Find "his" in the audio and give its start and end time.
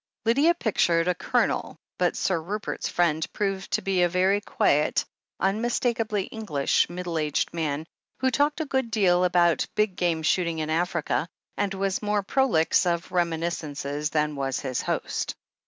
14.61-14.81